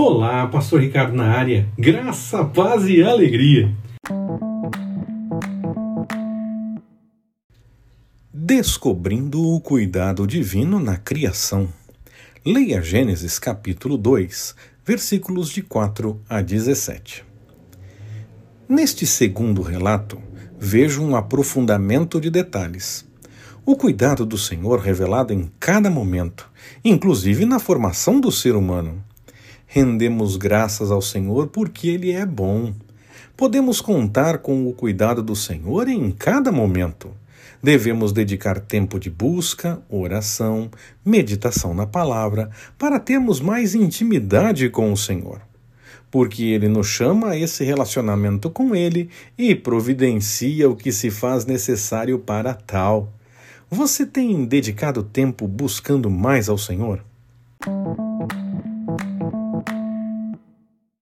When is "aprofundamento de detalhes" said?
21.16-23.04